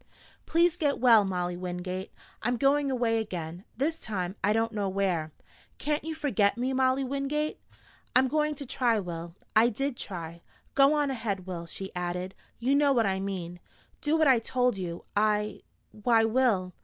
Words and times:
"Please 0.47 0.77
get 0.77 0.97
well, 0.97 1.23
Molly 1.23 1.55
Wingate! 1.55 2.11
I'm 2.41 2.57
going 2.57 2.89
away 2.89 3.19
again. 3.19 3.65
This 3.77 3.99
time, 3.99 4.35
I 4.43 4.51
don't 4.51 4.71
know 4.71 4.89
where. 4.89 5.31
Can't 5.77 6.03
you 6.03 6.15
forget 6.15 6.57
me, 6.57 6.73
Molly 6.73 7.03
Wingate?" 7.03 7.59
"I'm 8.15 8.27
going 8.27 8.55
to 8.55 8.65
try, 8.65 8.99
Will. 8.99 9.35
I 9.55 9.69
did 9.69 9.95
try. 9.95 10.41
Go 10.73 10.95
on 10.95 11.11
ahead, 11.11 11.45
Will," 11.45 11.67
she 11.67 11.93
added. 11.95 12.33
"You 12.57 12.73
know 12.73 12.91
what 12.91 13.05
I 13.05 13.19
mean. 13.19 13.59
Do 14.01 14.17
what 14.17 14.27
I 14.27 14.39
told 14.39 14.75
you. 14.75 15.05
I 15.15 15.61
why, 15.91 16.23
Will!" 16.25 16.73